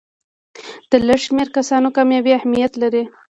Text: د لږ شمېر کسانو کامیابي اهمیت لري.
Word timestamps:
د 0.89 0.91
لږ 1.07 1.19
شمېر 1.25 1.47
کسانو 1.57 1.87
کامیابي 1.97 2.31
اهمیت 2.39 2.73
لري. 2.81 3.03